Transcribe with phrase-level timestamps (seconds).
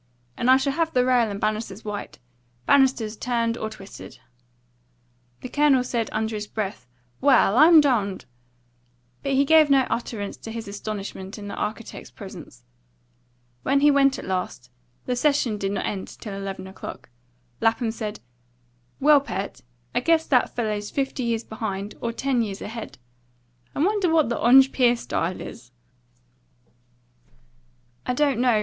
[0.35, 2.17] And I should have the rail and banisters white
[2.65, 4.17] banisters turned or twisted."
[5.41, 6.87] The Colonel said under his breath,
[7.21, 8.25] "Well, I'm dumned!"
[9.21, 12.63] but he gave no utterance to his astonishment in the architect's presence.
[13.61, 14.71] When he went at last,
[15.05, 17.09] the session did not end till eleven o'clock,
[17.59, 18.21] Lapham said,
[18.99, 19.61] "Well, Pert,
[19.93, 22.97] I guess that fellow's fifty years behind, or ten years ahead.
[23.75, 25.71] I wonder what the Ongpeer style is?"
[28.03, 28.59] "I don't know.